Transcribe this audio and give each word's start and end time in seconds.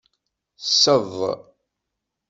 Sseḍ. 0.59 1.11